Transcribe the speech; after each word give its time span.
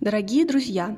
Дорогие 0.00 0.46
друзья, 0.46 0.96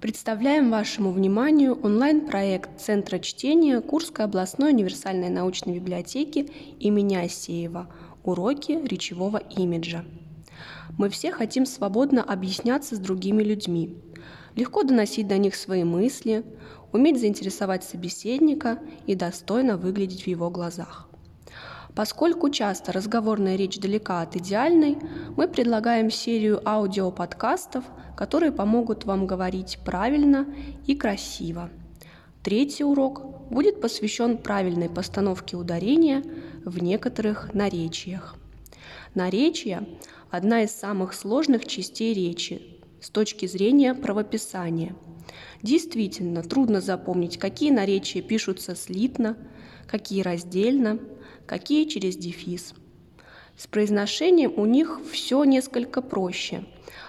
представляем 0.00 0.70
вашему 0.70 1.10
вниманию 1.10 1.74
онлайн-проект 1.82 2.80
Центра 2.80 3.18
чтения 3.18 3.80
Курской 3.80 4.26
областной 4.26 4.70
универсальной 4.70 5.28
научной 5.28 5.80
библиотеки 5.80 6.48
имени 6.78 7.16
Асеева 7.16 7.92
«Уроки 8.22 8.78
речевого 8.86 9.38
имиджа». 9.38 10.04
Мы 10.96 11.10
все 11.10 11.32
хотим 11.32 11.66
свободно 11.66 12.22
объясняться 12.22 12.94
с 12.94 13.00
другими 13.00 13.42
людьми, 13.42 13.96
легко 14.54 14.84
доносить 14.84 15.26
до 15.26 15.36
них 15.36 15.56
свои 15.56 15.82
мысли, 15.82 16.44
уметь 16.92 17.18
заинтересовать 17.18 17.82
собеседника 17.82 18.78
и 19.08 19.16
достойно 19.16 19.76
выглядеть 19.76 20.22
в 20.22 20.26
его 20.28 20.48
глазах. 20.48 21.08
Поскольку 21.94 22.48
часто 22.48 22.90
разговорная 22.92 23.56
речь 23.56 23.78
далека 23.78 24.22
от 24.22 24.36
идеальной, 24.36 24.96
мы 25.36 25.46
предлагаем 25.46 26.10
серию 26.10 26.66
аудиоподкастов, 26.66 27.84
которые 28.16 28.50
помогут 28.50 29.04
вам 29.04 29.26
говорить 29.26 29.78
правильно 29.84 30.46
и 30.86 30.94
красиво. 30.94 31.68
Третий 32.42 32.84
урок 32.84 33.50
будет 33.50 33.80
посвящен 33.80 34.38
правильной 34.38 34.88
постановке 34.88 35.56
ударения 35.56 36.24
в 36.64 36.82
некоторых 36.82 37.52
наречиях. 37.52 38.36
Наречие– 39.14 39.86
одна 40.30 40.62
из 40.62 40.70
самых 40.70 41.12
сложных 41.12 41.66
частей 41.66 42.14
речи 42.14 42.62
с 43.02 43.10
точки 43.10 43.44
зрения 43.46 43.94
правописания. 43.94 44.96
Действительно, 45.60 46.42
трудно 46.42 46.80
запомнить, 46.80 47.38
какие 47.38 47.70
наречия 47.70 48.22
пишутся 48.22 48.74
слитно, 48.74 49.36
какие 49.86 50.22
раздельно– 50.22 50.98
какие 51.46 51.84
через 51.84 52.16
дефис. 52.16 52.74
С 53.56 53.66
произношением 53.66 54.54
у 54.56 54.66
них 54.66 55.00
все 55.10 55.44
несколько 55.44 56.02
проще. 56.02 56.64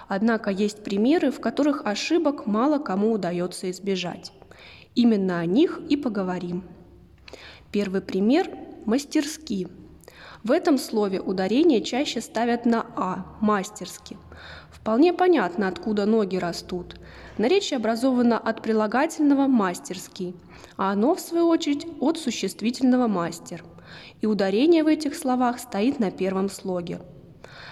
Однако 0.08 0.50
есть 0.50 0.84
примеры, 0.84 1.30
в 1.30 1.40
которых 1.40 1.86
ошибок 1.86 2.46
мало 2.46 2.78
кому 2.78 3.12
удается 3.12 3.70
избежать. 3.70 4.32
Именно 4.94 5.40
о 5.40 5.46
них 5.46 5.80
и 5.88 5.96
поговорим. 5.96 6.64
Первый 7.72 8.00
пример– 8.00 8.50
мастерски. 8.86 9.68
В 10.44 10.52
этом 10.52 10.78
слове 10.78 11.20
ударение 11.20 11.80
чаще 11.80 12.20
ставят 12.20 12.66
на 12.66 12.86
«а»– 12.94 13.26
мастерски. 13.40 14.18
Вполне 14.70 15.14
понятно, 15.14 15.66
откуда 15.66 16.04
ноги 16.04 16.36
растут. 16.36 16.96
Наречие 17.38 17.78
образовано 17.78 18.38
от 18.38 18.62
прилагательного 18.62 19.46
«мастерский», 19.46 20.36
а 20.76 20.92
оно, 20.92 21.14
в 21.14 21.20
свою 21.20 21.48
очередь, 21.48 21.86
от 22.00 22.18
существительного 22.18 23.08
«мастер» 23.08 23.64
и 24.20 24.26
ударение 24.26 24.82
в 24.82 24.86
этих 24.86 25.14
словах 25.14 25.58
стоит 25.58 26.00
на 26.00 26.10
первом 26.10 26.48
слоге. 26.48 27.00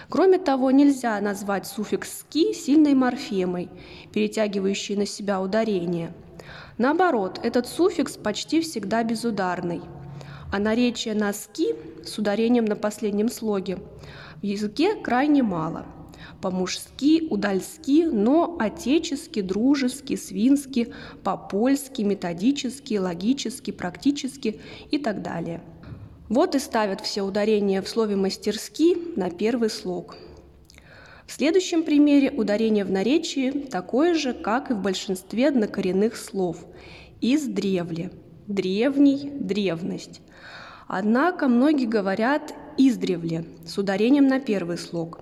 Кроме 0.09 0.37
того, 0.37 0.71
нельзя 0.71 1.19
назвать 1.21 1.65
суффикс 1.65 2.19
«ски» 2.19 2.53
сильной 2.53 2.93
морфемой, 2.93 3.69
перетягивающей 4.11 4.95
на 4.95 5.05
себя 5.05 5.41
ударение. 5.41 6.13
Наоборот, 6.77 7.39
этот 7.41 7.67
суффикс 7.67 8.17
почти 8.17 8.61
всегда 8.61 9.03
безударный. 9.03 9.81
А 10.51 10.59
наречия 10.59 11.15
на 11.15 11.33
«ски» 11.33 11.75
с 12.05 12.17
ударением 12.17 12.65
на 12.65 12.75
последнем 12.75 13.29
слоге 13.29 13.79
в 14.41 14.43
языке 14.45 14.95
крайне 14.95 15.41
мало. 15.41 15.85
По-мужски, 16.41 17.27
удальски, 17.29 18.03
но 18.03 18.57
отечески, 18.59 19.41
дружески, 19.41 20.15
свински, 20.15 20.93
по-польски, 21.23 22.01
методически, 22.01 22.95
логически, 22.95 23.71
практически 23.71 24.59
и 24.91 24.97
так 24.97 25.21
далее– 25.21 25.63
вот 26.33 26.55
и 26.55 26.59
ставят 26.59 27.01
все 27.01 27.21
ударения 27.21 27.81
в 27.81 27.87
слове 27.87 28.15
«мастерски» 28.15 28.97
на 29.15 29.29
первый 29.29 29.69
слог. 29.69 30.15
В 31.25 31.31
следующем 31.31 31.83
примере 31.83 32.31
ударение 32.31 32.83
в 32.83 32.91
наречии 32.91 33.51
такое 33.51 34.13
же, 34.13 34.33
как 34.33 34.71
и 34.71 34.73
в 34.73 34.81
большинстве 34.81 35.49
однокоренных 35.49 36.17
слов– 36.17 36.65
«издревле», 37.21 38.11
«древний», 38.47 39.31
«древность». 39.33 40.21
Однако 40.87 41.47
многие 41.47 41.85
говорят 41.85 42.53
«издревле» 42.77 43.45
с 43.65 43.77
ударением 43.77 44.27
на 44.27 44.39
первый 44.39 44.77
слог. 44.77 45.21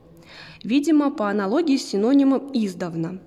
Видимо, 0.63 1.11
по 1.11 1.29
аналогии 1.29 1.77
с 1.77 1.89
синонимом 1.89 2.49
«издавна», 2.53 3.19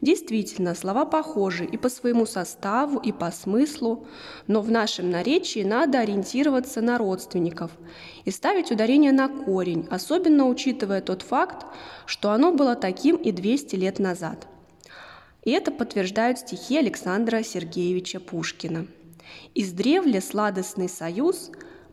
Действительно, 0.00 0.74
слова 0.74 1.04
похожи 1.04 1.66
и 1.66 1.76
по 1.76 1.90
своему 1.90 2.24
составу, 2.24 2.98
и 2.98 3.12
по 3.12 3.30
смыслу, 3.30 4.06
но 4.46 4.62
в 4.62 4.70
нашем 4.70 5.10
наречии 5.10 5.62
надо 5.62 5.98
ориентироваться 5.98 6.80
на 6.80 6.96
родственников 6.96 7.70
и 8.24 8.30
ставить 8.30 8.70
ударение 8.70 9.12
на 9.12 9.28
корень, 9.28 9.86
особенно 9.90 10.48
учитывая 10.48 11.02
тот 11.02 11.20
факт, 11.20 11.66
что 12.06 12.30
оно 12.30 12.50
было 12.50 12.76
таким 12.76 13.16
и 13.16 13.30
200 13.30 13.76
лет 13.76 13.98
назад. 13.98 14.48
И 15.44 15.50
это 15.50 15.70
подтверждают 15.70 16.38
стихи 16.38 16.78
Александра 16.78 17.42
Сергеевича 17.42 18.20
Пушкина. 18.20 18.86
«Издревле 19.54 20.22
сладостный 20.22 20.88
союз 20.88 21.50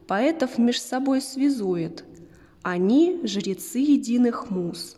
поэтов 0.08 0.58
меж 0.58 0.80
собой 0.80 1.22
связует. 1.22 2.06
Они– 2.62 3.20
жрецы 3.24 3.80
единых 3.80 4.50
муз, 4.50 4.96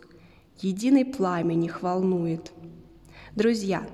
единый 0.60 1.04
пламень 1.04 1.64
их 1.64 1.82
волнует». 1.82 2.52
Друзья, 3.36 3.86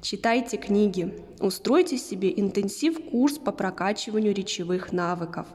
читайте 0.00 0.56
книги, 0.56 1.22
устройте 1.40 1.98
себе 1.98 2.32
интенсив-курс 2.34 3.36
по 3.36 3.52
прокачиванию 3.52 4.34
речевых 4.34 4.92
навыков. 4.92 5.46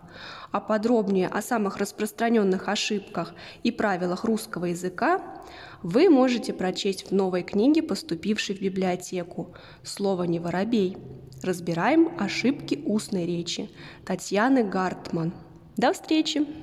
А 0.52 0.60
подробнее 0.60 1.28
о 1.28 1.42
самых 1.42 1.78
распространенных 1.78 2.68
ошибках 2.70 3.34
и 3.64 3.72
правилах 3.72 4.24
русского 4.24 4.66
языка 4.66 5.44
вы 5.82 6.10
можете 6.10 6.54
прочесть 6.54 7.10
в 7.10 7.12
новой 7.12 7.42
книге, 7.42 7.82
поступившей 7.82 8.56
в 8.56 8.62
библиотеку 8.62 9.56
«Слово 9.84 10.26
не 10.26 10.40
воробей». 10.40 10.96
Разбираем 11.42 12.12
ошибки 12.20 12.84
устной 12.86 13.26
речи 13.26 13.72
Татьяны 14.06 14.64
Гартман. 14.64 15.34
До 15.76 15.92
встречи! 15.92 16.63